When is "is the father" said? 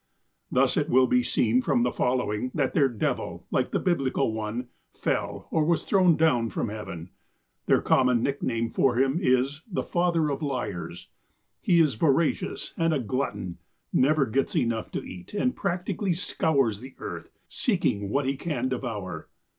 9.21-10.33